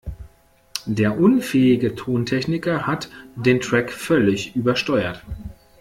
[0.87, 5.23] Der unfähige Tontechniker hat den Track völlig übersteuert.